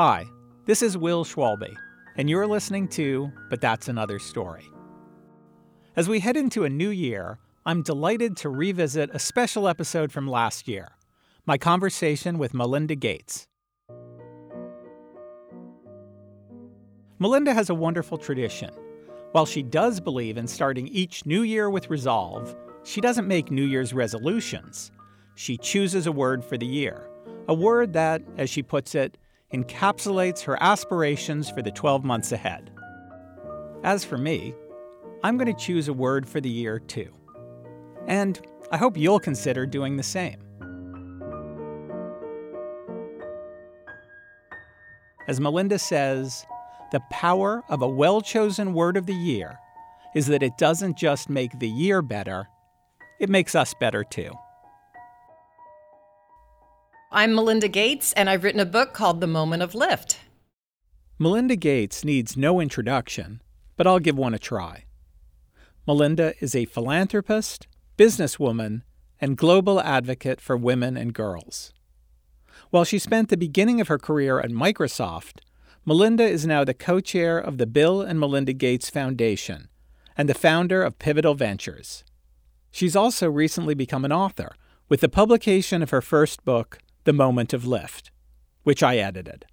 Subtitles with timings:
[0.00, 0.26] Hi,
[0.64, 1.74] this is Will Schwalbe,
[2.14, 4.62] and you're listening to But That's Another Story.
[5.96, 10.28] As we head into a new year, I'm delighted to revisit a special episode from
[10.28, 10.90] last year
[11.46, 13.48] my conversation with Melinda Gates.
[17.18, 18.70] Melinda has a wonderful tradition.
[19.32, 23.64] While she does believe in starting each new year with resolve, she doesn't make New
[23.64, 24.92] Year's resolutions.
[25.34, 27.10] She chooses a word for the year,
[27.48, 29.18] a word that, as she puts it,
[29.52, 32.70] encapsulates her aspirations for the 12 months ahead.
[33.82, 34.54] As for me,
[35.22, 37.12] I'm going to choose a word for the year too.
[38.06, 38.40] And
[38.70, 40.38] I hope you'll consider doing the same.
[45.26, 46.44] As Melinda says,
[46.92, 49.58] the power of a well chosen word of the year
[50.14, 52.48] is that it doesn't just make the year better,
[53.20, 54.32] it makes us better too.
[57.10, 60.18] I'm Melinda Gates, and I've written a book called The Moment of Lift.
[61.18, 63.40] Melinda Gates needs no introduction,
[63.78, 64.84] but I'll give one a try.
[65.86, 68.82] Melinda is a philanthropist, businesswoman,
[69.22, 71.72] and global advocate for women and girls.
[72.68, 75.40] While she spent the beginning of her career at Microsoft,
[75.86, 79.70] Melinda is now the co chair of the Bill and Melinda Gates Foundation
[80.14, 82.04] and the founder of Pivotal Ventures.
[82.70, 84.54] She's also recently become an author
[84.90, 88.10] with the publication of her first book, the Moment of Lift,
[88.64, 89.46] which I edited.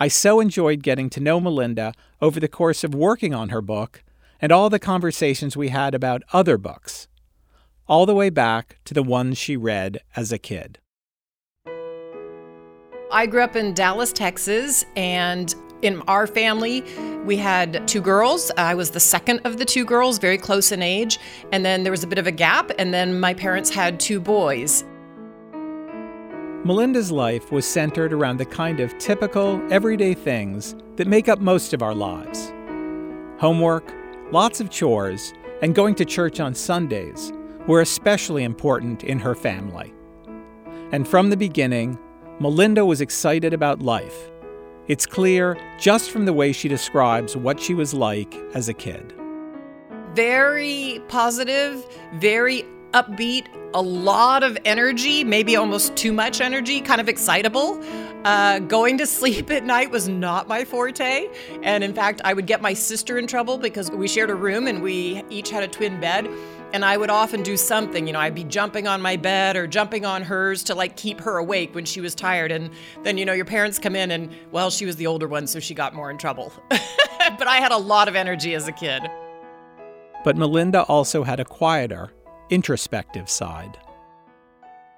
[0.00, 4.02] I so enjoyed getting to know Melinda over the course of working on her book
[4.40, 7.06] and all the conversations we had about other books,
[7.86, 10.80] all the way back to the ones she read as a kid.
[13.12, 16.82] I grew up in Dallas, Texas, and in our family,
[17.24, 18.50] we had two girls.
[18.56, 21.20] I was the second of the two girls, very close in age.
[21.52, 24.18] And then there was a bit of a gap, and then my parents had two
[24.18, 24.82] boys.
[26.66, 31.74] Melinda's life was centered around the kind of typical, everyday things that make up most
[31.74, 32.52] of our lives
[33.36, 33.92] homework,
[34.32, 37.32] lots of chores, and going to church on Sundays
[37.66, 39.92] were especially important in her family.
[40.92, 41.98] And from the beginning,
[42.40, 44.30] Melinda was excited about life.
[44.88, 49.12] It's clear just from the way she describes what she was like as a kid.
[50.14, 57.08] Very positive, very upbeat, a lot of energy, maybe almost too much energy, kind of
[57.08, 57.82] excitable.
[58.24, 61.28] Uh, going to sleep at night was not my forte.
[61.62, 64.68] And in fact, I would get my sister in trouble because we shared a room
[64.68, 66.28] and we each had a twin bed.
[66.72, 69.66] And I would often do something, you know, I'd be jumping on my bed or
[69.66, 72.50] jumping on hers to like keep her awake when she was tired.
[72.50, 72.70] And
[73.04, 75.60] then, you know, your parents come in and, well, she was the older one, so
[75.60, 76.52] she got more in trouble.
[76.68, 79.02] but I had a lot of energy as a kid.
[80.24, 82.10] But Melinda also had a quieter,
[82.50, 83.78] introspective side.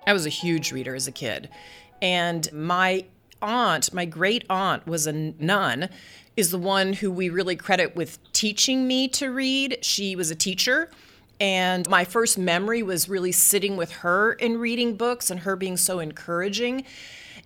[0.07, 1.49] I was a huge reader as a kid.
[2.01, 3.05] And my
[3.43, 5.89] aunt, my great aunt, was a nun,
[6.37, 9.79] is the one who we really credit with teaching me to read.
[9.83, 10.91] She was a teacher.
[11.41, 15.77] And my first memory was really sitting with her and reading books and her being
[15.77, 16.85] so encouraging.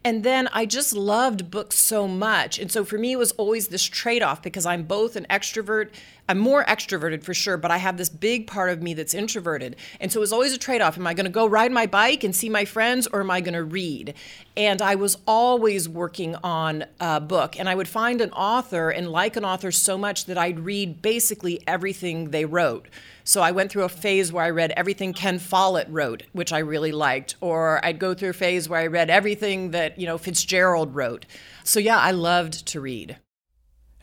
[0.03, 2.59] And then I just loved books so much.
[2.59, 5.91] And so for me, it was always this trade off because I'm both an extrovert.
[6.27, 9.77] I'm more extroverted for sure, but I have this big part of me that's introverted.
[10.01, 10.97] And so it was always a trade off.
[10.97, 13.43] Am I going to go ride my bike and see my friends or am I
[13.43, 14.15] going to read?
[14.57, 17.59] And I was always working on a book.
[17.59, 21.03] And I would find an author and like an author so much that I'd read
[21.03, 22.89] basically everything they wrote.
[23.31, 26.59] So I went through a phase where I read everything Ken Follett wrote, which I
[26.59, 30.19] really liked, or I'd go through a phase where I read everything that, you know,
[30.19, 31.27] Fitzgerald wrote.
[31.63, 33.19] So yeah, I loved to read.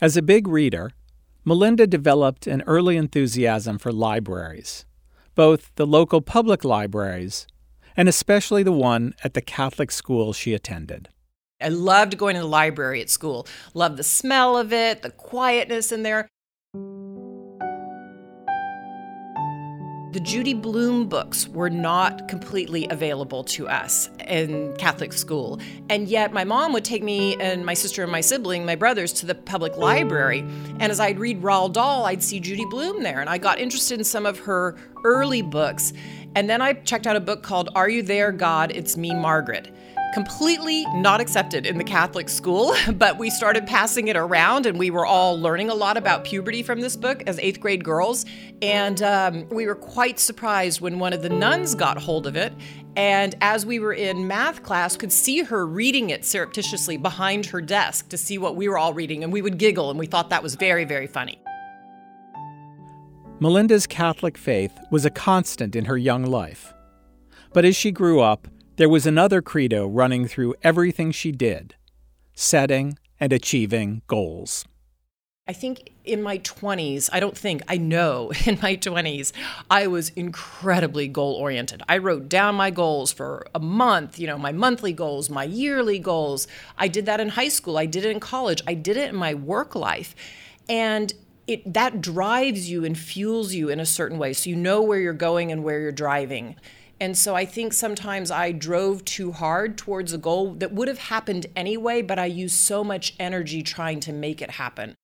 [0.00, 0.92] As a big reader,
[1.44, 4.86] Melinda developed an early enthusiasm for libraries,
[5.34, 7.46] both the local public libraries
[7.98, 11.10] and especially the one at the Catholic school she attended.
[11.60, 13.46] I loved going to the library at school.
[13.74, 16.28] Loved the smell of it, the quietness in there.
[20.10, 25.60] The Judy Blume books were not completely available to us in Catholic school.
[25.90, 29.12] And yet, my mom would take me and my sister and my sibling, my brothers,
[29.14, 30.40] to the public library.
[30.80, 33.20] And as I'd read Roald Dahl, I'd see Judy Blume there.
[33.20, 35.92] And I got interested in some of her early books.
[36.34, 38.72] And then I checked out a book called Are You There, God?
[38.74, 39.70] It's Me, Margaret.
[40.12, 44.90] Completely not accepted in the Catholic school, but we started passing it around and we
[44.90, 48.24] were all learning a lot about puberty from this book as eighth grade girls.
[48.62, 52.52] And um, we were quite surprised when one of the nuns got hold of it.
[52.96, 57.60] And as we were in math class, could see her reading it surreptitiously behind her
[57.60, 59.22] desk to see what we were all reading.
[59.22, 61.40] And we would giggle and we thought that was very, very funny.
[63.40, 66.74] Melinda's Catholic faith was a constant in her young life.
[67.52, 71.74] But as she grew up, there was another credo running through everything she did
[72.34, 74.64] setting and achieving goals.
[75.48, 79.32] I think in my 20s, I don't think, I know in my 20s,
[79.68, 81.82] I was incredibly goal oriented.
[81.88, 85.98] I wrote down my goals for a month, you know, my monthly goals, my yearly
[85.98, 86.46] goals.
[86.76, 89.16] I did that in high school, I did it in college, I did it in
[89.16, 90.14] my work life.
[90.68, 91.12] And
[91.48, 95.00] it that drives you and fuels you in a certain way so you know where
[95.00, 96.54] you're going and where you're driving
[97.00, 100.98] and so I think sometimes I drove too hard towards a goal that would have
[100.98, 104.94] happened anyway, but I used so much energy trying to make it happen.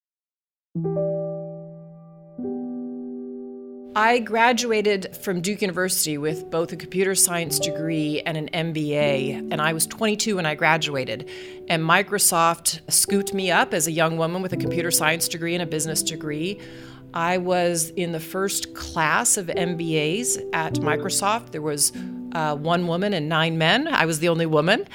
[3.97, 9.63] I graduated from Duke University with both a computer science degree and an MBA, and
[9.63, 11.31] I was 22 when I graduated.
[11.69, 15.63] And Microsoft scooped me up as a young woman with a computer science degree and
[15.63, 16.61] a business degree.
[17.15, 21.53] I was in the first class of MBAs at Microsoft.
[21.53, 21.93] There was
[22.33, 23.87] uh, one woman and nine men.
[23.87, 24.89] I was the only woman.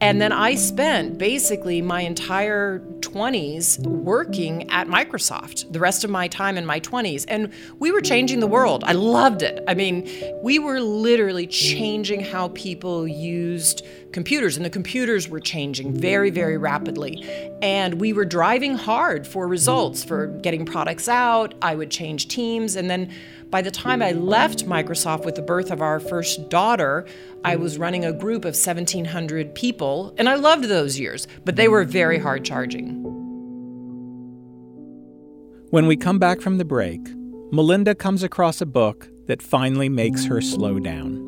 [0.00, 6.28] And then I spent basically my entire 20s working at Microsoft, the rest of my
[6.28, 7.24] time in my 20s.
[7.26, 8.84] And we were changing the world.
[8.84, 9.62] I loved it.
[9.66, 10.08] I mean,
[10.42, 16.56] we were literally changing how people used computers, and the computers were changing very, very
[16.56, 17.22] rapidly.
[17.60, 21.54] And we were driving hard for results, for getting products out.
[21.60, 22.76] I would change teams.
[22.76, 23.10] And then
[23.50, 27.06] by the time I left Microsoft with the birth of our first daughter,
[27.44, 31.68] I was running a group of 1,700 people, and I loved those years, but they
[31.68, 33.02] were very hard charging.
[35.70, 37.00] When we come back from the break,
[37.50, 41.27] Melinda comes across a book that finally makes her slow down.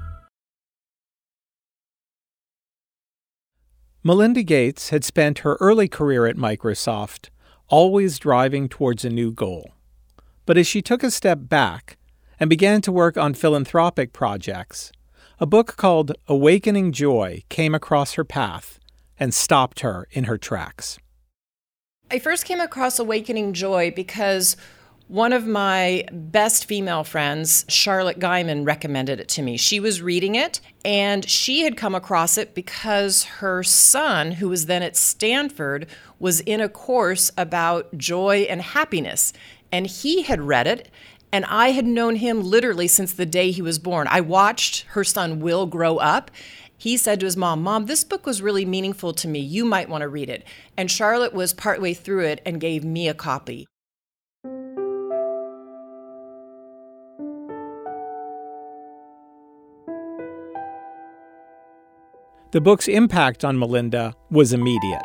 [4.03, 7.29] Melinda Gates had spent her early career at Microsoft
[7.67, 9.69] always driving towards a new goal.
[10.47, 11.97] But as she took a step back
[12.39, 14.91] and began to work on philanthropic projects,
[15.39, 18.79] a book called Awakening Joy came across her path
[19.19, 20.97] and stopped her in her tracks.
[22.09, 24.57] I first came across Awakening Joy because
[25.11, 29.57] one of my best female friends, Charlotte Guyman, recommended it to me.
[29.57, 34.67] She was reading it and she had come across it because her son, who was
[34.67, 35.87] then at Stanford,
[36.17, 39.33] was in a course about joy and happiness.
[39.69, 40.89] And he had read it
[41.33, 44.07] and I had known him literally since the day he was born.
[44.09, 46.31] I watched her son Will grow up.
[46.77, 49.39] He said to his mom, Mom, this book was really meaningful to me.
[49.39, 50.45] You might want to read it.
[50.77, 53.67] And Charlotte was partway through it and gave me a copy.
[62.51, 65.01] The book's impact on Melinda was immediate.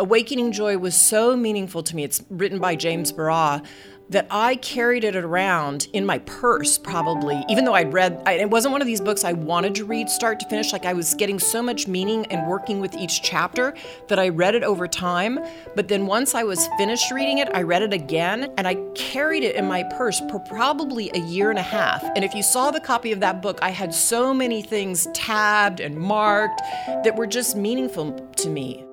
[0.00, 2.02] Awakening Joy was so meaningful to me.
[2.02, 3.62] It's written by James Baraz
[4.10, 8.50] that I carried it around in my purse, probably, even though I'd read, I, it
[8.50, 10.72] wasn't one of these books I wanted to read start to finish.
[10.72, 13.72] Like I was getting so much meaning and working with each chapter
[14.08, 15.38] that I read it over time.
[15.76, 19.44] But then once I was finished reading it, I read it again and I carried
[19.44, 22.02] it in my purse for probably a year and a half.
[22.16, 25.78] And if you saw the copy of that book, I had so many things tabbed
[25.78, 26.60] and marked
[27.04, 28.84] that were just meaningful to me.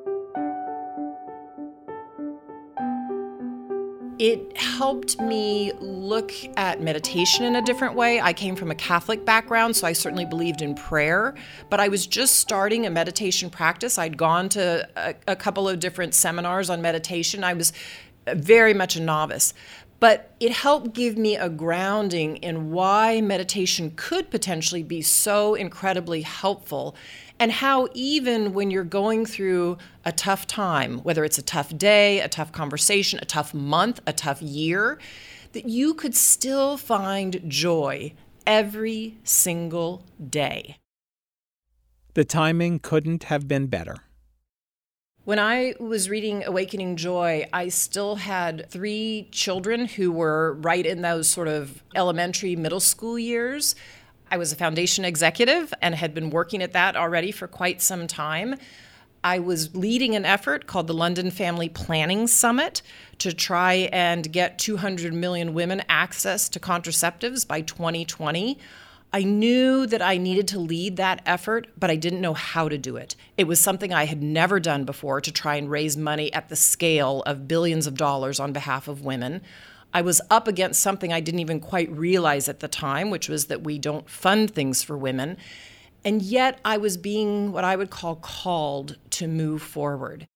[4.20, 8.20] It helped me look at meditation in a different way.
[8.20, 11.36] I came from a Catholic background, so I certainly believed in prayer,
[11.70, 14.00] but I was just starting a meditation practice.
[14.00, 17.44] I'd gone to a, a couple of different seminars on meditation.
[17.44, 17.74] I was
[18.26, 19.54] very much a novice.
[20.00, 26.22] But it helped give me a grounding in why meditation could potentially be so incredibly
[26.22, 26.96] helpful
[27.40, 32.20] and how even when you're going through a tough time, whether it's a tough day,
[32.20, 35.00] a tough conversation, a tough month, a tough year,
[35.54, 38.14] that you could still find joy
[38.46, 40.78] every single day.
[42.14, 43.98] The timing couldn't have been better.
[45.28, 51.02] When I was reading Awakening Joy, I still had three children who were right in
[51.02, 53.76] those sort of elementary, middle school years.
[54.32, 58.08] I was a foundation executive and had been working at that already for quite some
[58.08, 58.56] time.
[59.22, 62.82] I was leading an effort called the London Family Planning Summit
[63.18, 68.58] to try and get 200 million women access to contraceptives by 2020.
[69.14, 72.78] I knew that I needed to lead that effort, but I didn't know how to
[72.78, 73.16] do it.
[73.38, 76.58] It was something I had never done before to try and raise money at the
[76.58, 79.42] scale of billions of dollars on behalf of women.
[79.94, 83.46] I was up against something I didn't even quite realize at the time, which was
[83.46, 85.38] that we don't fund things for women.
[86.04, 90.28] And yet I was being what I would call called to move forward.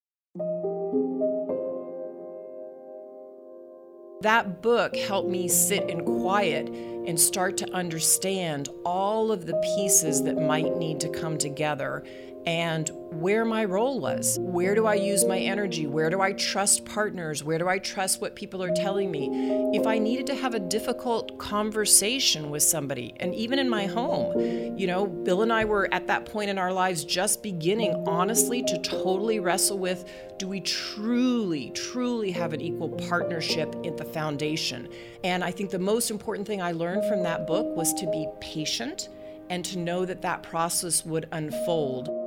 [4.22, 10.22] That book helped me sit in quiet and start to understand all of the pieces
[10.24, 12.04] that might need to come together
[12.46, 14.38] and where my role was.
[14.42, 15.86] Where do I use my energy?
[15.86, 17.44] Where do I trust partners?
[17.44, 19.30] Where do I trust what people are telling me?
[19.74, 24.78] If I needed to have a difficult conversation with somebody, and even in my home,
[24.78, 28.64] you know, Bill and I were at that point in our lives just beginning, honestly,
[28.64, 34.90] to totally wrestle with do we truly, truly have an equal partnership at the foundation?
[35.24, 38.28] And I think the most important thing I learned from that book was to be
[38.40, 39.10] patient
[39.52, 42.21] and to know that that process would unfold.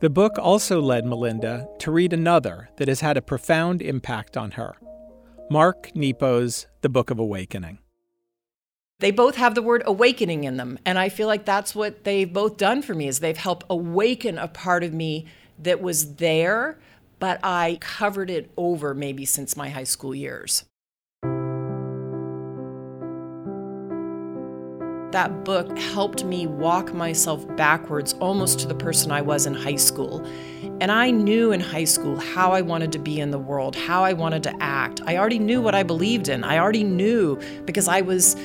[0.00, 4.52] The book also led Melinda to read another that has had a profound impact on
[4.52, 4.76] her
[5.50, 7.80] Mark Nepo's The Book of Awakening.
[9.00, 12.32] They both have the word awakening in them, and I feel like that's what they've
[12.32, 15.26] both done for me is they've helped awaken a part of me
[15.58, 16.78] that was there,
[17.18, 20.64] but I covered it over maybe since my high school years.
[25.10, 29.76] That book helped me walk myself backwards almost to the person I was in high
[29.76, 30.24] school.
[30.80, 34.04] And I knew in high school how I wanted to be in the world, how
[34.04, 35.00] I wanted to act.
[35.06, 36.44] I already knew what I believed in.
[36.44, 38.36] I already knew because I was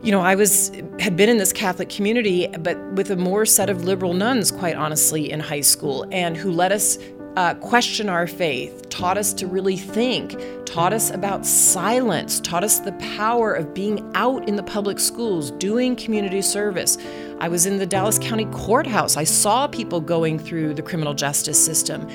[0.00, 3.68] you know, I was had been in this Catholic community, but with a more set
[3.68, 6.98] of liberal nuns, quite honestly, in high school, and who let us
[7.36, 12.80] uh, question our faith, taught us to really think, taught us about silence, taught us
[12.80, 16.98] the power of being out in the public schools, doing community service.
[17.40, 19.16] I was in the Dallas County Courthouse.
[19.16, 22.08] I saw people going through the criminal justice system.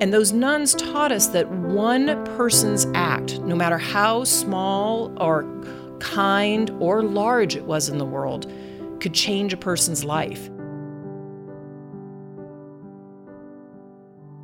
[0.00, 5.44] And those nuns taught us that one person's act, no matter how small or
[5.98, 8.50] kind or large it was in the world,
[9.00, 10.48] could change a person's life.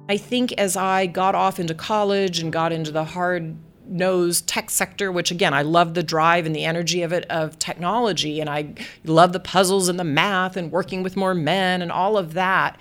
[0.08, 3.56] I think as I got off into college and got into the hard
[3.88, 7.58] nosed tech sector, which again, I love the drive and the energy of it of
[7.58, 11.90] technology, and I love the puzzles and the math and working with more men and
[11.90, 12.80] all of that.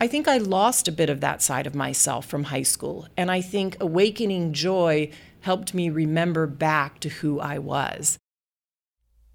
[0.00, 3.06] I think I lost a bit of that side of myself from high school.
[3.16, 8.18] And I think awakening joy helped me remember back to who I was.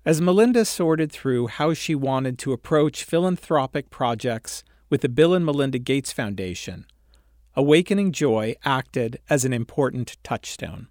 [0.06, 5.46] As Melinda sorted through how she wanted to approach philanthropic projects with the Bill and
[5.46, 6.86] Melinda Gates Foundation,
[7.56, 10.88] Awakening Joy acted as an important touchstone.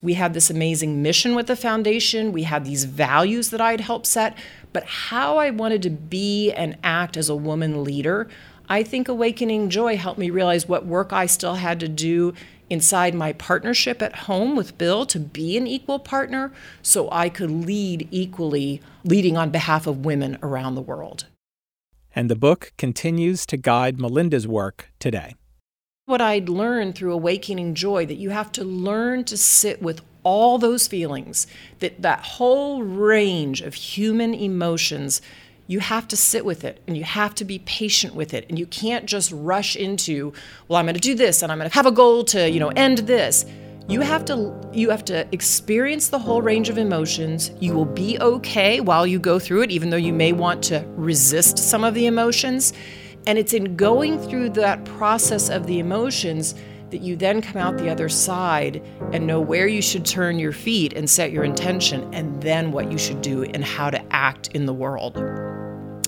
[0.00, 2.30] We had this amazing mission with the foundation.
[2.30, 4.38] We had these values that I'd helped set.
[4.72, 8.28] But how I wanted to be and act as a woman leader,
[8.68, 12.34] I think Awakening Joy helped me realize what work I still had to do
[12.70, 17.50] inside my partnership at home with Bill to be an equal partner so I could
[17.50, 21.26] lead equally, leading on behalf of women around the world.
[22.14, 25.34] And the book continues to guide Melinda's work today
[26.06, 30.56] what I'd learned through awakening joy that you have to learn to sit with all
[30.56, 31.48] those feelings,
[31.80, 35.20] that that whole range of human emotions,
[35.66, 38.56] you have to sit with it and you have to be patient with it and
[38.56, 40.32] you can't just rush into,
[40.68, 42.60] well, I'm going to do this and I'm going to have a goal to, you
[42.60, 43.44] know, end this.
[43.88, 47.50] You have to you have to experience the whole range of emotions.
[47.58, 50.84] You will be okay while you go through it even though you may want to
[50.94, 52.72] resist some of the emotions
[53.26, 56.54] and it's in going through that process of the emotions
[56.90, 58.80] that you then come out the other side
[59.12, 62.90] and know where you should turn your feet and set your intention, and then what
[62.92, 65.16] you should do and how to act in the world.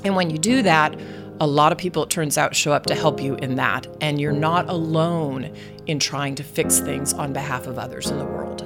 [0.04, 0.98] And when you do that,
[1.40, 3.86] a lot of people, it turns out, show up to help you in that.
[4.00, 5.52] And you're not alone
[5.86, 8.62] in trying to fix things on behalf of others in the world.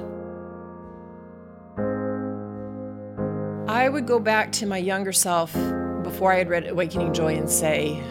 [3.67, 5.53] I would go back to my younger self
[6.03, 8.03] before I had read Awakening Joy and say,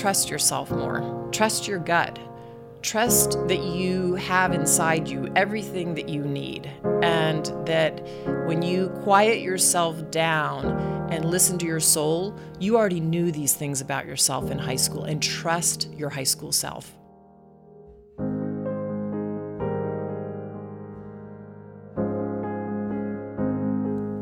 [0.00, 2.18] trust yourself more, trust your gut,
[2.80, 6.64] trust that you have inside you everything that you need,
[7.02, 8.00] and that
[8.46, 10.64] when you quiet yourself down
[11.12, 15.04] and listen to your soul, you already knew these things about yourself in high school,
[15.04, 16.96] and trust your high school self.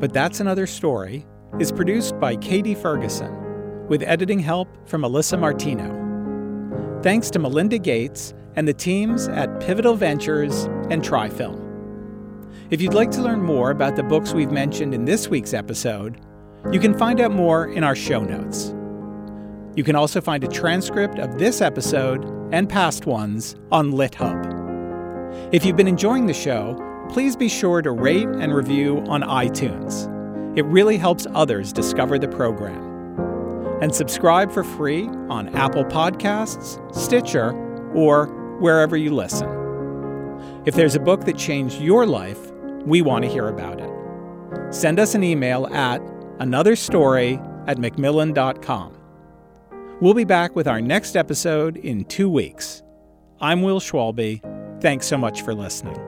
[0.00, 1.24] But That's Another Story
[1.60, 3.47] is produced by Katie Ferguson,
[3.88, 7.00] with editing help from Alyssa Martino.
[7.02, 11.64] Thanks to Melinda Gates and the teams at Pivotal Ventures and Trifilm.
[12.70, 16.20] If you'd like to learn more about the books we've mentioned in this week's episode,
[16.70, 18.74] you can find out more in our show notes.
[19.76, 25.54] You can also find a transcript of this episode and past ones on LitHub.
[25.54, 26.76] If you've been enjoying the show,
[27.10, 30.08] please be sure to rate and review on iTunes.
[30.58, 32.87] It really helps others discover the program.
[33.80, 37.52] And subscribe for free on Apple Podcasts, Stitcher,
[37.94, 38.26] or
[38.60, 39.48] wherever you listen.
[40.66, 42.50] If there's a book that changed your life,
[42.84, 44.74] we want to hear about it.
[44.74, 46.00] Send us an email at
[46.38, 48.94] anotherstory at macmillan.com.
[50.00, 52.82] We'll be back with our next episode in two weeks.
[53.40, 54.40] I'm Will Schwalbe.
[54.80, 56.07] Thanks so much for listening.